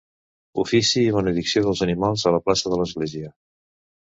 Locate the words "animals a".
1.87-2.33